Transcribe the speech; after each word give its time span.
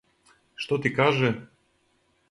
Што 0.65 0.79
ти 0.87 0.93
каже? 0.97 1.33